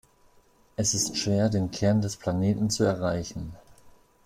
[0.77, 3.53] Es ist schwer, den Kern des Planeten zu erreichen.